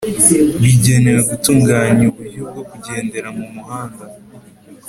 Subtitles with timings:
[0.61, 4.05] bigenewe gutunganya uburyo bwo kugendera mu muhanda